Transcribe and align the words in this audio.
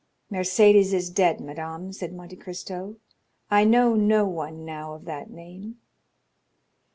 "Mercédès 0.31 0.93
is 0.93 1.11
dead, 1.11 1.39
madame," 1.39 1.93
said 1.93 2.11
Monte 2.11 2.35
Cristo; 2.35 2.95
"I 3.51 3.63
know 3.65 3.93
no 3.93 4.25
one 4.25 4.65
now 4.65 4.93
of 4.95 5.05
that 5.05 5.29
name." 5.29 5.77